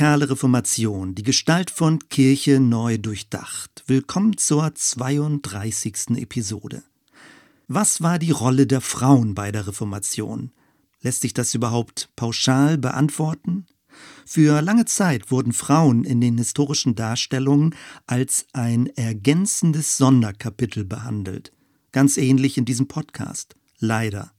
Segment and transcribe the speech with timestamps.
[0.00, 3.84] Radikale Reformation, die Gestalt von Kirche neu durchdacht.
[3.86, 6.16] Willkommen zur 32.
[6.16, 6.82] Episode.
[7.68, 10.52] Was war die Rolle der Frauen bei der Reformation?
[11.02, 13.66] Lässt sich das überhaupt pauschal beantworten?
[14.24, 17.74] Für lange Zeit wurden Frauen in den historischen Darstellungen
[18.06, 21.52] als ein ergänzendes Sonderkapitel behandelt.
[21.92, 23.54] Ganz ähnlich in diesem Podcast.
[23.78, 24.32] Leider.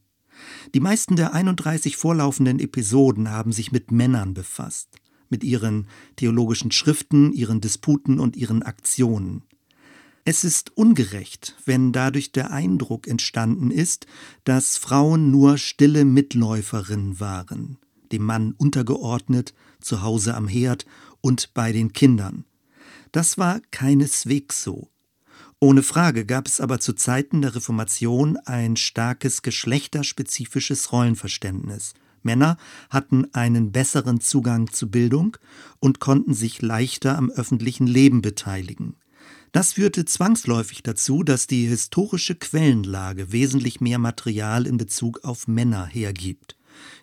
[0.73, 5.01] Die meisten der 31 vorlaufenden Episoden haben sich mit Männern befasst,
[5.31, 9.44] mit ihren theologischen Schriften, ihren Disputen und ihren Aktionen.
[10.23, 14.05] Es ist ungerecht, wenn dadurch der Eindruck entstanden ist,
[14.44, 17.77] dass Frauen nur stille Mitläuferinnen waren,
[18.12, 20.85] dem Mann untergeordnet, zu Hause am Herd
[21.21, 22.45] und bei den Kindern.
[23.12, 24.90] Das war keineswegs so.
[25.59, 31.93] Ohne Frage gab es aber zu Zeiten der Reformation ein starkes geschlechterspezifisches Rollenverständnis.
[32.24, 32.58] Männer
[32.90, 35.38] hatten einen besseren Zugang zu Bildung
[35.80, 38.96] und konnten sich leichter am öffentlichen Leben beteiligen.
[39.52, 45.86] Das führte zwangsläufig dazu, dass die historische Quellenlage wesentlich mehr Material in Bezug auf Männer
[45.86, 46.58] hergibt.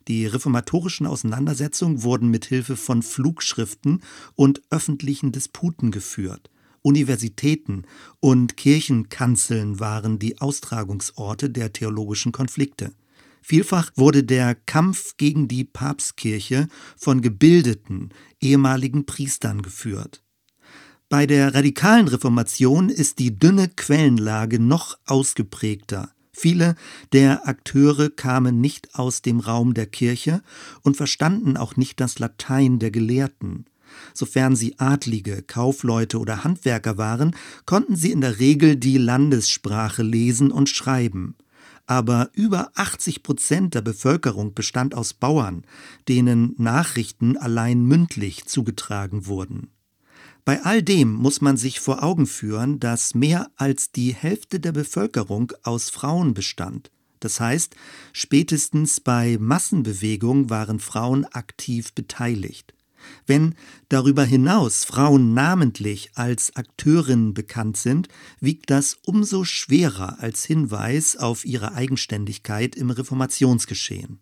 [0.09, 4.03] Die reformatorischen Auseinandersetzungen wurden mit Hilfe von Flugschriften
[4.35, 6.51] und öffentlichen Disputen geführt.
[6.81, 7.85] Universitäten
[8.21, 12.93] und Kirchenkanzeln waren die Austragungsorte der theologischen Konflikte.
[13.49, 16.69] Vielfach wurde der Kampf gegen die Papstkirche
[16.99, 18.11] von gebildeten,
[18.43, 20.23] ehemaligen Priestern geführt.
[21.09, 26.13] Bei der radikalen Reformation ist die dünne Quellenlage noch ausgeprägter.
[26.31, 26.75] Viele
[27.15, 30.43] der Akteure kamen nicht aus dem Raum der Kirche
[30.83, 33.65] und verstanden auch nicht das Latein der Gelehrten.
[34.13, 40.51] Sofern sie Adlige, Kaufleute oder Handwerker waren, konnten sie in der Regel die Landessprache lesen
[40.51, 41.35] und schreiben.
[41.89, 45.65] Aber über 80 Prozent der Bevölkerung bestand aus Bauern,
[46.07, 49.71] denen Nachrichten allein mündlich zugetragen wurden.
[50.45, 54.73] Bei all dem muss man sich vor Augen führen, dass mehr als die Hälfte der
[54.73, 56.91] Bevölkerung aus Frauen bestand.
[57.21, 57.75] Das heißt,
[58.13, 62.75] spätestens bei Massenbewegung waren Frauen aktiv beteiligt.
[63.27, 63.55] Wenn
[63.89, 68.09] darüber hinaus Frauen namentlich als Akteurinnen bekannt sind,
[68.41, 74.21] wiegt das umso schwerer als Hinweis auf ihre Eigenständigkeit im Reformationsgeschehen.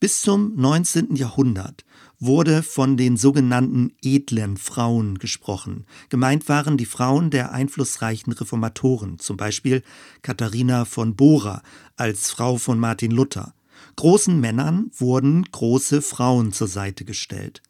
[0.00, 1.16] Bis zum 19.
[1.16, 1.84] Jahrhundert
[2.20, 5.86] wurde von den sogenannten edlen Frauen gesprochen.
[6.08, 9.82] Gemeint waren die Frauen der einflussreichen Reformatoren, zum Beispiel
[10.22, 11.62] Katharina von Bora
[11.96, 13.54] als Frau von Martin Luther.
[13.96, 17.62] Großen Männern wurden große Frauen zur Seite gestellt.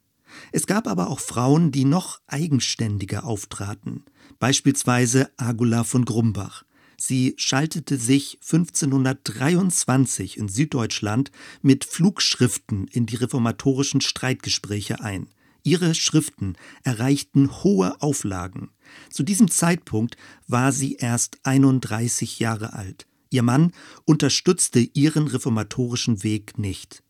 [0.52, 4.04] Es gab aber auch Frauen, die noch eigenständiger auftraten,
[4.38, 6.64] beispielsweise Agula von Grumbach.
[7.00, 11.30] Sie schaltete sich 1523 in Süddeutschland
[11.62, 15.28] mit Flugschriften in die reformatorischen Streitgespräche ein.
[15.62, 18.70] Ihre Schriften erreichten hohe Auflagen.
[19.10, 20.16] Zu diesem Zeitpunkt
[20.46, 23.06] war sie erst 31 Jahre alt.
[23.30, 23.72] Ihr Mann
[24.04, 27.02] unterstützte ihren reformatorischen Weg nicht.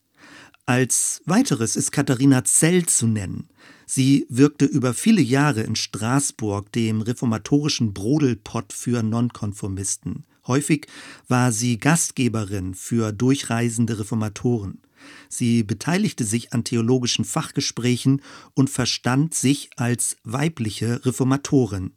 [0.68, 3.48] Als weiteres ist Katharina Zell zu nennen.
[3.86, 10.26] Sie wirkte über viele Jahre in Straßburg, dem reformatorischen Brodelpott für Nonkonformisten.
[10.46, 10.86] Häufig
[11.26, 14.82] war sie Gastgeberin für durchreisende Reformatoren.
[15.30, 18.20] Sie beteiligte sich an theologischen Fachgesprächen
[18.52, 21.92] und verstand sich als weibliche Reformatorin.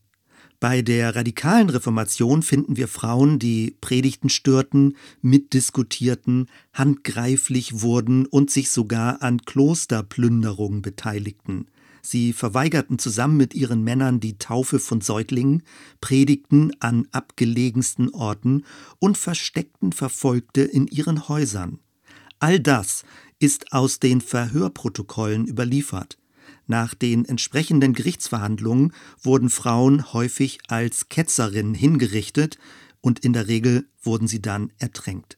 [0.61, 8.69] Bei der radikalen Reformation finden wir Frauen, die Predigten störten, mitdiskutierten, handgreiflich wurden und sich
[8.69, 11.65] sogar an Klosterplünderungen beteiligten.
[12.03, 15.63] Sie verweigerten zusammen mit ihren Männern die Taufe von Säuglingen,
[15.99, 18.63] predigten an abgelegensten Orten
[18.99, 21.79] und versteckten Verfolgte in ihren Häusern.
[22.37, 23.03] All das
[23.39, 26.20] ist aus den Verhörprotokollen überliefert.
[26.71, 32.57] Nach den entsprechenden Gerichtsverhandlungen wurden Frauen häufig als Ketzerinnen hingerichtet
[33.01, 35.37] und in der Regel wurden sie dann ertränkt.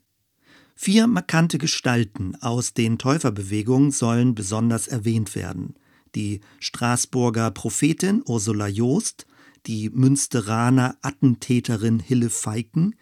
[0.76, 5.74] Vier markante Gestalten aus den Täuferbewegungen sollen besonders erwähnt werden.
[6.14, 9.26] Die Straßburger Prophetin Ursula Joost,
[9.66, 12.94] die Münsteraner Attentäterin Hille Feiken,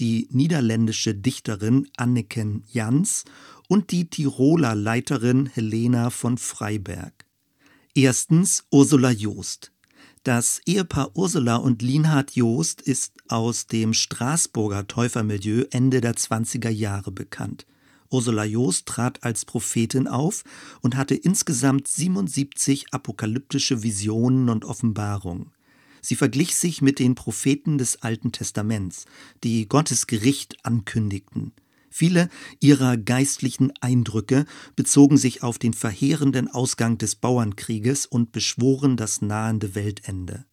[0.00, 3.22] die niederländische Dichterin Anneken Jans
[3.68, 7.15] und die Tiroler Leiterin Helena von Freiberg.
[7.98, 9.72] Erstens Ursula Joost.
[10.22, 17.10] Das Ehepaar Ursula und Linhard Joost ist aus dem Straßburger Täufermilieu Ende der 20er Jahre
[17.10, 17.64] bekannt.
[18.10, 20.44] Ursula Joost trat als Prophetin auf
[20.82, 25.52] und hatte insgesamt 77 apokalyptische Visionen und Offenbarungen.
[26.02, 29.06] Sie verglich sich mit den Propheten des Alten Testaments,
[29.42, 31.52] die Gottes Gericht ankündigten.
[31.98, 32.28] Viele
[32.60, 34.44] ihrer geistlichen Eindrücke
[34.74, 40.44] bezogen sich auf den verheerenden Ausgang des Bauernkrieges und beschworen das nahende Weltende.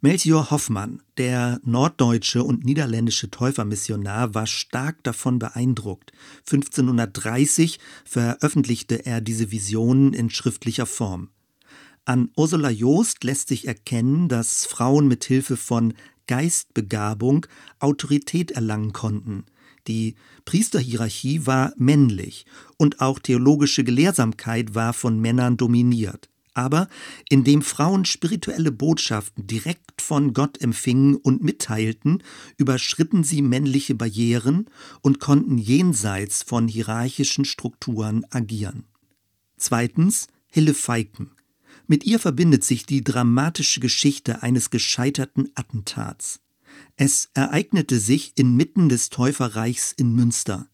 [0.00, 6.10] Melchior Hoffmann, der norddeutsche und niederländische Täufermissionar, war stark davon beeindruckt.
[6.50, 11.30] 1530 veröffentlichte er diese Visionen in schriftlicher Form.
[12.06, 15.94] An Ursula Joost lässt sich erkennen, dass Frauen mit Hilfe von
[16.26, 17.46] Geistbegabung
[17.78, 19.44] Autorität erlangen konnten.
[19.88, 20.14] Die
[20.44, 22.46] Priesterhierarchie war männlich
[22.76, 26.28] und auch theologische Gelehrsamkeit war von Männern dominiert.
[26.52, 26.88] Aber
[27.28, 32.22] indem Frauen spirituelle Botschaften direkt von Gott empfingen und mitteilten,
[32.56, 34.66] überschritten sie männliche Barrieren
[35.00, 38.84] und konnten jenseits von hierarchischen Strukturen agieren.
[39.56, 41.30] Zweitens Hille Feiken.
[41.86, 46.40] Mit ihr verbindet sich die dramatische Geschichte eines gescheiterten Attentats.
[46.96, 50.68] Es ereignete sich inmitten des Täuferreichs in Münster.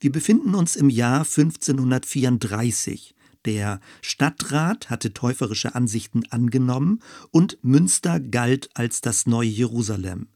[0.00, 3.14] Wir befinden uns im Jahr 1534.
[3.44, 7.00] Der Stadtrat hatte täuferische Ansichten angenommen
[7.30, 10.28] und Münster galt als das neue Jerusalem.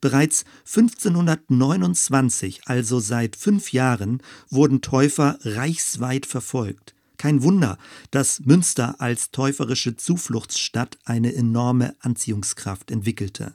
[0.00, 6.94] Bereits 1529, also seit fünf Jahren, wurden Täufer reichsweit verfolgt.
[7.18, 7.78] Kein Wunder,
[8.10, 13.54] dass Münster als täuferische Zufluchtsstadt eine enorme Anziehungskraft entwickelte.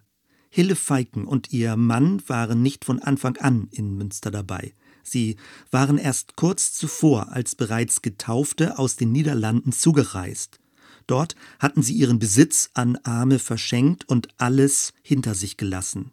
[0.57, 4.73] Hille Feiken und ihr Mann waren nicht von Anfang an in Münster dabei.
[5.03, 5.35] Sie
[5.69, 10.59] waren erst kurz zuvor als bereits Getaufte aus den Niederlanden zugereist.
[11.05, 16.09] Dort hatten sie ihren Besitz an Arme verschenkt und alles hinter sich gelassen.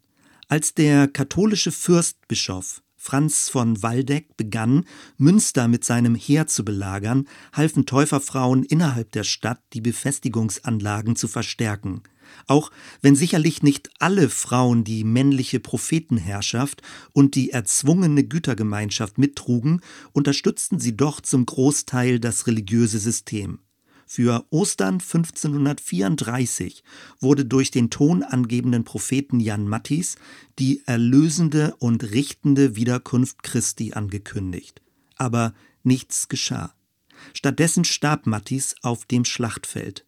[0.48, 4.84] Als der katholische Fürstbischof Franz von Waldeck begann,
[5.16, 12.02] Münster mit seinem Heer zu belagern, halfen Täuferfrauen innerhalb der Stadt, die Befestigungsanlagen zu verstärken.
[12.46, 16.82] Auch wenn sicherlich nicht alle Frauen die männliche Prophetenherrschaft
[17.12, 19.80] und die erzwungene Gütergemeinschaft mittrugen,
[20.12, 23.60] unterstützten sie doch zum Großteil das religiöse System.
[24.06, 26.84] Für Ostern 1534
[27.20, 30.16] wurde durch den tonangebenden Propheten Jan Mattis
[30.58, 34.82] die erlösende und richtende Wiederkunft Christi angekündigt.
[35.16, 36.74] Aber nichts geschah.
[37.32, 40.04] Stattdessen starb Mattis auf dem Schlachtfeld.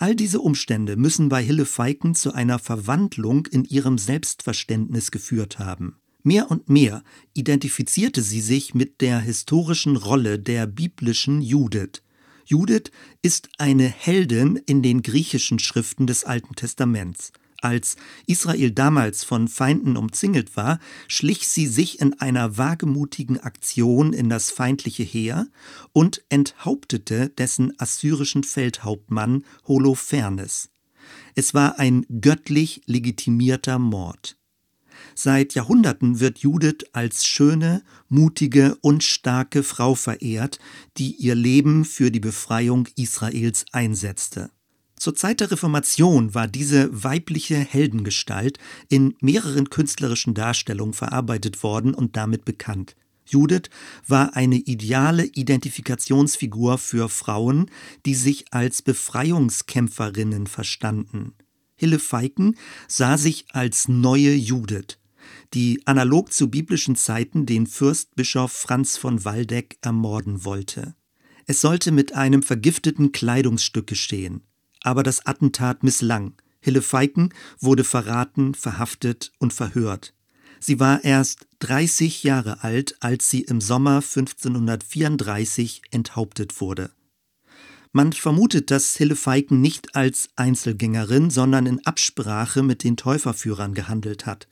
[0.00, 5.98] All diese Umstände müssen bei Hille Feiken zu einer Verwandlung in ihrem Selbstverständnis geführt haben.
[6.22, 7.04] Mehr und mehr
[7.34, 12.00] identifizierte sie sich mit der historischen Rolle der biblischen Judith.
[12.46, 12.84] Judith
[13.20, 17.32] ist eine Heldin in den griechischen Schriften des Alten Testaments.
[17.60, 17.96] Als
[18.26, 20.78] Israel damals von Feinden umzingelt war,
[21.08, 25.46] schlich sie sich in einer wagemutigen Aktion in das feindliche Heer
[25.92, 30.70] und enthauptete dessen assyrischen Feldhauptmann Holofernes.
[31.34, 34.36] Es war ein göttlich legitimierter Mord.
[35.14, 40.58] Seit Jahrhunderten wird Judith als schöne, mutige und starke Frau verehrt,
[40.96, 44.50] die ihr Leben für die Befreiung Israels einsetzte.
[45.00, 48.58] Zur Zeit der Reformation war diese weibliche Heldengestalt
[48.90, 52.96] in mehreren künstlerischen Darstellungen verarbeitet worden und damit bekannt.
[53.24, 53.70] Judith
[54.06, 57.70] war eine ideale Identifikationsfigur für Frauen,
[58.04, 61.32] die sich als Befreiungskämpferinnen verstanden.
[61.76, 64.98] Hille Feiken sah sich als neue Judith,
[65.54, 70.94] die analog zu biblischen Zeiten den Fürstbischof Franz von Waldeck ermorden wollte.
[71.46, 74.42] Es sollte mit einem vergifteten Kleidungsstück geschehen.
[74.82, 76.34] Aber das Attentat misslang.
[76.60, 80.14] Hille Feiken wurde verraten, verhaftet und verhört.
[80.58, 86.90] Sie war erst 30 Jahre alt, als sie im Sommer 1534 enthauptet wurde.
[87.92, 94.26] Man vermutet, dass Hille Feiken nicht als Einzelgängerin, sondern in Absprache mit den Täuferführern gehandelt
[94.26, 94.46] hat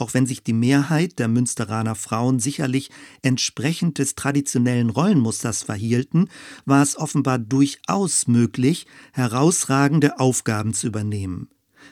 [0.00, 2.90] auch wenn sich die Mehrheit der Münsteraner Frauen sicherlich
[3.22, 6.28] entsprechend des traditionellen Rollenmusters verhielten,
[6.64, 11.48] war es offenbar durchaus möglich, herausragende Aufgaben zu übernehmen.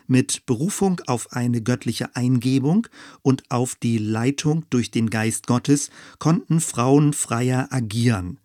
[0.06, 2.86] Mit Berufung auf eine göttliche Eingebung
[3.22, 8.38] und auf die Leitung durch den Geist Gottes konnten Frauen freier agieren.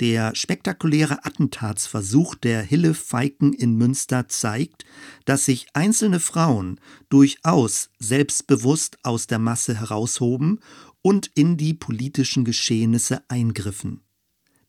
[0.00, 4.86] Der spektakuläre Attentatsversuch der Hille Feiken in Münster zeigt,
[5.26, 6.80] dass sich einzelne Frauen
[7.10, 10.60] durchaus selbstbewusst aus der Masse heraushoben
[11.02, 14.00] und in die politischen Geschehnisse eingriffen.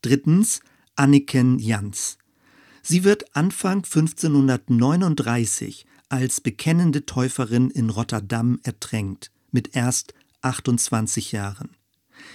[0.02, 0.60] Drittens
[0.98, 2.18] Anniken Jans.
[2.82, 11.71] Sie wird Anfang 1539 als bekennende Täuferin in Rotterdam ertränkt, mit erst 28 Jahren.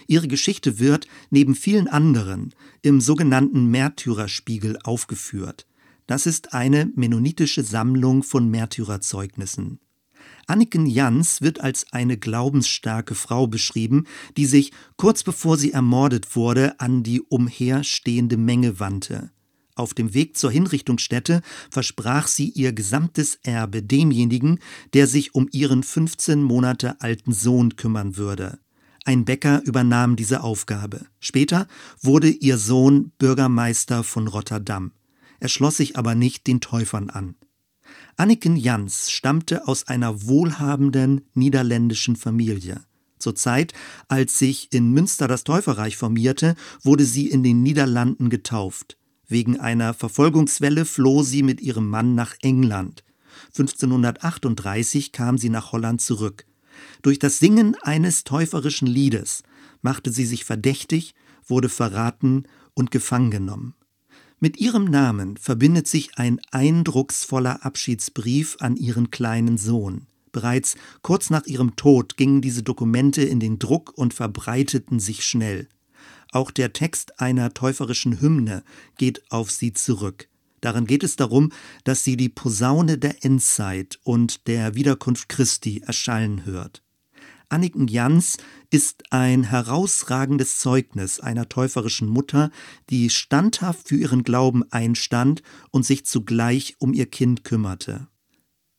[0.06, 5.66] Ihre Geschichte wird, neben vielen anderen, im sogenannten Märtyrerspiegel aufgeführt.
[6.06, 9.80] Das ist eine mennonitische Sammlung von Märtyrerzeugnissen.
[10.46, 14.04] Anniken Jans wird als eine glaubensstarke Frau beschrieben,
[14.36, 19.30] die sich kurz bevor sie ermordet wurde an die umherstehende Menge wandte.
[19.74, 24.58] Auf dem Weg zur Hinrichtungsstätte versprach sie ihr gesamtes Erbe demjenigen,
[24.94, 28.58] der sich um ihren 15 Monate alten Sohn kümmern würde.
[29.06, 31.06] Ein Bäcker übernahm diese Aufgabe.
[31.20, 31.68] Später
[32.02, 34.90] wurde ihr Sohn Bürgermeister von Rotterdam.
[35.38, 37.36] Er schloss sich aber nicht den Täufern an.
[38.16, 42.82] Anniken Jans stammte aus einer wohlhabenden niederländischen Familie.
[43.20, 43.74] Zur Zeit,
[44.08, 48.98] als sich in Münster das Täuferreich formierte, wurde sie in den Niederlanden getauft.
[49.28, 53.04] Wegen einer Verfolgungswelle floh sie mit ihrem Mann nach England.
[53.56, 56.44] 1538 kam sie nach Holland zurück.
[57.02, 59.42] Durch das Singen eines täuferischen Liedes
[59.82, 61.14] machte sie sich verdächtig,
[61.46, 63.74] wurde verraten und gefangen genommen.
[64.38, 70.06] Mit ihrem Namen verbindet sich ein eindrucksvoller Abschiedsbrief an ihren kleinen Sohn.
[70.30, 75.68] Bereits kurz nach ihrem Tod gingen diese Dokumente in den Druck und verbreiteten sich schnell.
[76.32, 78.62] Auch der Text einer täuferischen Hymne
[78.98, 80.28] geht auf sie zurück.
[80.66, 81.52] Darin geht es darum,
[81.84, 86.82] dass sie die Posaune der Endzeit und der Wiederkunft Christi erschallen hört.
[87.48, 88.36] Anniken Jans
[88.68, 92.50] ist ein herausragendes Zeugnis einer täuferischen Mutter,
[92.90, 98.08] die standhaft für ihren Glauben einstand und sich zugleich um ihr Kind kümmerte.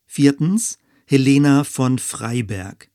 [0.04, 0.76] Viertens
[1.06, 2.87] Helena von Freiberg.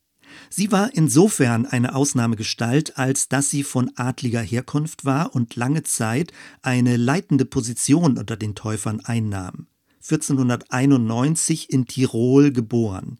[0.50, 6.32] Sie war insofern eine Ausnahmegestalt, als dass sie von adliger Herkunft war und lange Zeit
[6.62, 9.66] eine leitende Position unter den Täufern einnahm.
[10.02, 13.18] 1491 in Tirol geboren.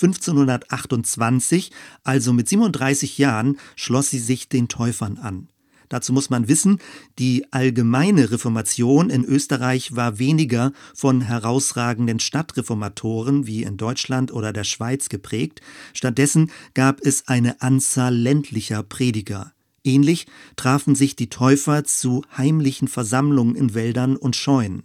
[0.00, 1.72] 1528,
[2.04, 5.48] also mit 37 Jahren, schloss sie sich den Täufern an.
[5.88, 6.78] Dazu muss man wissen,
[7.18, 14.64] die allgemeine Reformation in Österreich war weniger von herausragenden Stadtreformatoren wie in Deutschland oder der
[14.64, 15.60] Schweiz geprägt,
[15.92, 19.52] stattdessen gab es eine Anzahl ländlicher Prediger.
[19.84, 20.26] Ähnlich
[20.56, 24.82] trafen sich die Täufer zu heimlichen Versammlungen in Wäldern und Scheunen.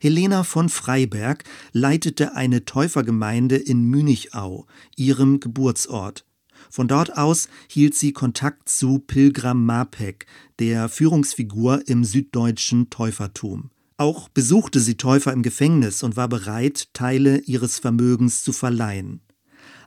[0.00, 6.24] Helena von Freiberg leitete eine Täufergemeinde in Münichau, ihrem Geburtsort.
[6.70, 10.26] Von dort aus hielt sie Kontakt zu Pilgram Mapek,
[10.58, 13.70] der Führungsfigur im süddeutschen Täufertum.
[13.98, 19.20] Auch besuchte sie Täufer im Gefängnis und war bereit, Teile ihres Vermögens zu verleihen.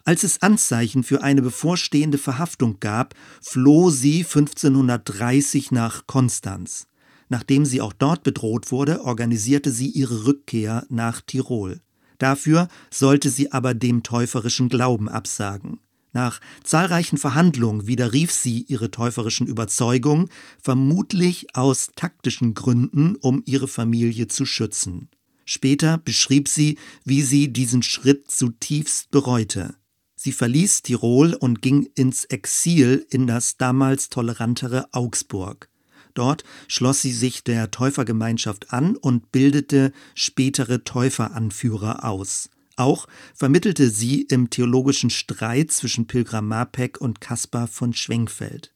[0.03, 6.87] Als es Anzeichen für eine bevorstehende Verhaftung gab, floh sie 1530 nach Konstanz.
[7.27, 11.81] Nachdem sie auch dort bedroht wurde, organisierte sie ihre Rückkehr nach Tirol.
[12.17, 15.79] Dafür sollte sie aber dem täuferischen Glauben absagen.
[16.11, 20.29] Nach zahlreichen Verhandlungen widerrief sie ihre täuferischen Überzeugungen,
[20.61, 25.09] vermutlich aus taktischen Gründen, um ihre Familie zu schützen.
[25.45, 29.75] Später beschrieb sie, wie sie diesen Schritt zutiefst bereute.
[30.15, 35.69] Sie verließ Tirol und ging ins Exil in das damals tolerantere Augsburg.
[36.13, 42.49] Dort schloss sie sich der Täufergemeinschaft an und bildete spätere Täuferanführer aus.
[42.79, 48.73] Auch vermittelte sie im theologischen Streit zwischen Pilgram Mapek und Caspar von Schwenkfeld.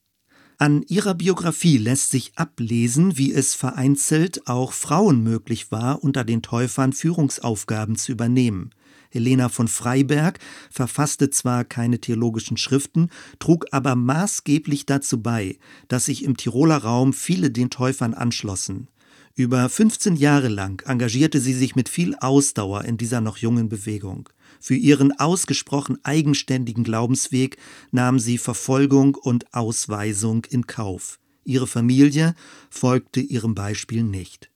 [0.58, 6.42] An ihrer Biografie lässt sich ablesen, wie es vereinzelt auch Frauen möglich war, unter den
[6.42, 8.74] Täufern Führungsaufgaben zu übernehmen.
[9.10, 10.38] Helena von Freiberg
[10.70, 13.08] verfasste zwar keine theologischen Schriften,
[13.38, 15.58] trug aber maßgeblich dazu bei,
[15.88, 18.88] dass sich im Tiroler Raum viele den Täufern anschlossen.
[19.36, 24.28] Über 15 Jahre lang engagierte sie sich mit viel Ausdauer in dieser noch jungen Bewegung.
[24.60, 27.56] Für ihren ausgesprochen eigenständigen Glaubensweg
[27.90, 31.18] nahm sie Verfolgung und Ausweisung in Kauf.
[31.42, 32.36] Ihre Familie
[32.70, 34.50] folgte ihrem Beispiel nicht.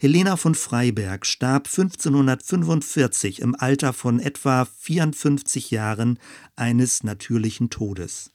[0.00, 6.18] Helena von Freiberg starb 1545 im Alter von etwa 54 Jahren
[6.56, 8.32] eines natürlichen Todes.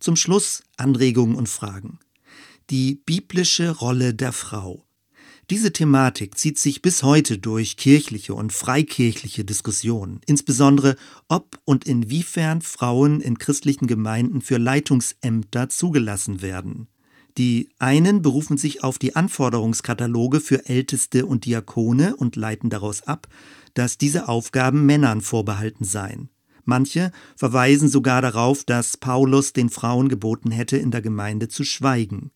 [0.00, 1.98] Zum Schluss Anregungen und Fragen.
[2.70, 4.86] Die biblische Rolle der Frau.
[5.52, 10.96] Diese Thematik zieht sich bis heute durch kirchliche und freikirchliche Diskussionen, insbesondere
[11.28, 16.88] ob und inwiefern Frauen in christlichen Gemeinden für Leitungsämter zugelassen werden.
[17.36, 23.28] Die einen berufen sich auf die Anforderungskataloge für Älteste und Diakone und leiten daraus ab,
[23.74, 26.30] dass diese Aufgaben Männern vorbehalten seien.
[26.64, 32.30] Manche verweisen sogar darauf, dass Paulus den Frauen geboten hätte, in der Gemeinde zu schweigen.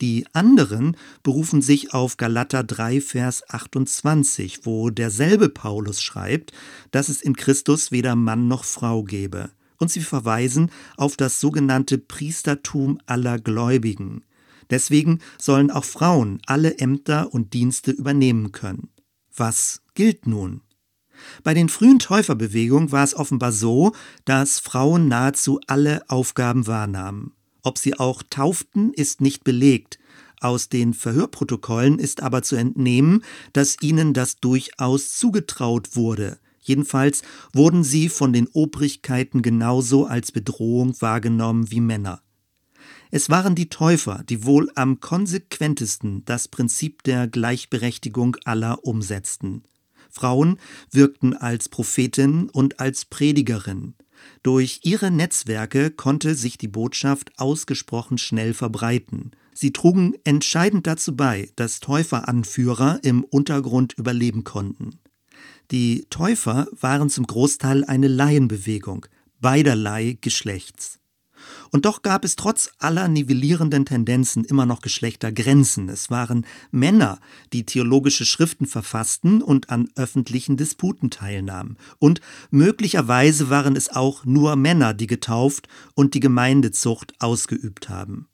[0.00, 6.52] Die anderen berufen sich auf Galater 3, Vers 28, wo derselbe Paulus schreibt,
[6.90, 11.98] dass es in Christus weder Mann noch Frau gebe und sie verweisen auf das sogenannte
[11.98, 14.24] Priestertum aller Gläubigen.
[14.70, 18.88] Deswegen sollen auch Frauen alle Ämter und Dienste übernehmen können.
[19.36, 20.62] Was gilt nun?
[21.42, 23.92] Bei den frühen Täuferbewegungen war es offenbar so,
[24.24, 27.34] dass Frauen nahezu alle Aufgaben wahrnahmen.
[27.64, 29.98] Ob sie auch tauften, ist nicht belegt.
[30.40, 36.38] Aus den Verhörprotokollen ist aber zu entnehmen, dass ihnen das durchaus zugetraut wurde.
[36.60, 42.22] Jedenfalls wurden sie von den Obrigkeiten genauso als Bedrohung wahrgenommen wie Männer.
[43.10, 49.62] Es waren die Täufer, die wohl am konsequentesten das Prinzip der Gleichberechtigung aller umsetzten.
[50.10, 50.58] Frauen
[50.90, 53.94] wirkten als Prophetin und als Predigerin.
[54.42, 59.32] Durch ihre Netzwerke konnte sich die Botschaft ausgesprochen schnell verbreiten.
[59.54, 64.98] Sie trugen entscheidend dazu bei, dass Täuferanführer im Untergrund überleben konnten.
[65.70, 69.06] Die Täufer waren zum Großteil eine Laienbewegung,
[69.40, 70.98] beiderlei Geschlechts.
[71.70, 75.88] Und doch gab es trotz aller nivellierenden Tendenzen immer noch Geschlechtergrenzen.
[75.88, 77.20] Es waren Männer,
[77.52, 81.76] die theologische Schriften verfassten und an öffentlichen Disputen teilnahmen.
[81.98, 82.20] Und
[82.50, 88.28] möglicherweise waren es auch nur Männer, die getauft und die Gemeindezucht ausgeübt haben.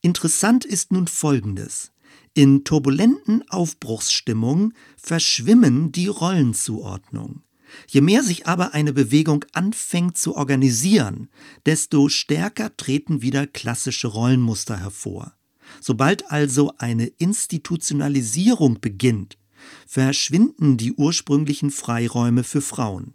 [0.00, 1.92] Interessant ist nun Folgendes.
[2.34, 7.42] In turbulenten Aufbruchsstimmungen verschwimmen die Rollenzuordnungen.
[7.88, 11.28] Je mehr sich aber eine Bewegung anfängt zu organisieren,
[11.66, 15.34] desto stärker treten wieder klassische Rollenmuster hervor.
[15.80, 19.38] Sobald also eine Institutionalisierung beginnt,
[19.86, 23.14] verschwinden die ursprünglichen Freiräume für Frauen.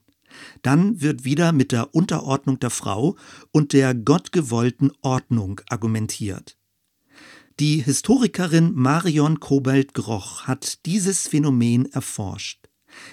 [0.61, 3.15] Dann wird wieder mit der Unterordnung der Frau
[3.51, 6.57] und der gottgewollten Ordnung argumentiert.
[7.59, 12.64] Die Historikerin Marion Kobalt-Groch hat dieses Phänomen erforscht.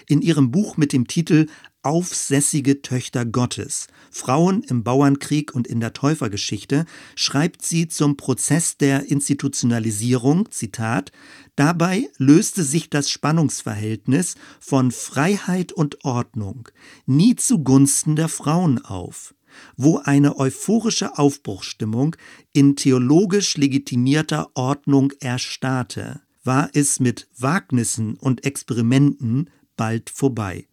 [0.07, 1.47] In ihrem Buch mit dem Titel
[1.85, 6.85] Aufsässige Töchter Gottes, Frauen im Bauernkrieg und in der Täufergeschichte,
[7.17, 11.11] schreibt sie zum Prozess der Institutionalisierung, Zitat,
[11.57, 16.69] Dabei löste sich das Spannungsverhältnis von Freiheit und Ordnung
[17.07, 19.35] nie zugunsten der Frauen auf
[19.77, 22.17] wo eine euphorische Aufbruchsstimmung
[22.53, 30.67] in theologisch legitimierter Ordnung erstarrte, war es mit Wagnissen und Experimenten bald vorbei.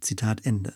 [0.00, 0.74] Zitat Ende.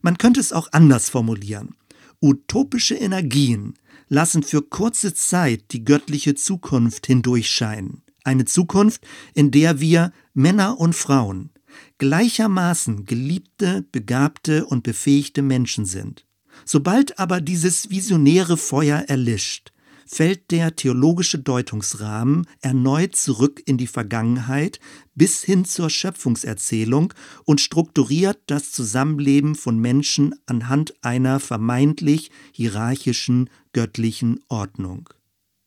[0.00, 1.76] Man könnte es auch anders formulieren.
[2.20, 3.74] Utopische Energien
[4.08, 8.02] lassen für kurze Zeit die göttliche Zukunft hindurchscheinen.
[8.24, 11.50] Eine Zukunft, in der wir Männer und Frauen
[11.98, 16.26] gleichermaßen geliebte, begabte und befähigte Menschen sind.
[16.64, 19.72] Sobald aber dieses visionäre Feuer erlischt,
[20.10, 24.80] fällt der theologische Deutungsrahmen erneut zurück in die Vergangenheit
[25.14, 27.12] bis hin zur Schöpfungserzählung
[27.44, 35.10] und strukturiert das Zusammenleben von Menschen anhand einer vermeintlich hierarchischen göttlichen Ordnung.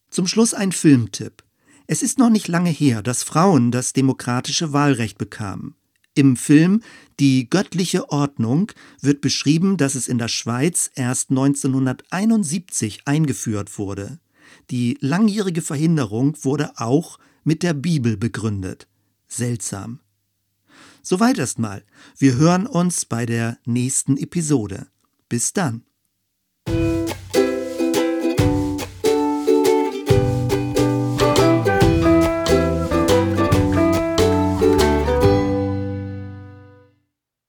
[0.09, 1.43] Zum Schluss ein Filmtipp.
[1.87, 5.75] Es ist noch nicht lange her, dass Frauen das demokratische Wahlrecht bekamen.
[6.13, 6.81] Im Film
[7.19, 14.19] Die göttliche Ordnung wird beschrieben, dass es in der Schweiz erst 1971 eingeführt wurde.
[14.71, 18.87] Die langjährige Verhinderung wurde auch mit der Bibel begründet.
[19.27, 19.99] Seltsam.
[21.01, 21.83] Soweit erstmal.
[22.17, 24.87] Wir hören uns bei der nächsten Episode.
[25.27, 25.83] Bis dann.